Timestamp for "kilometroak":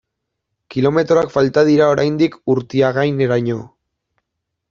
0.75-1.33